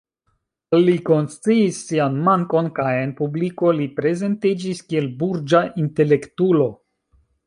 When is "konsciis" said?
1.09-1.81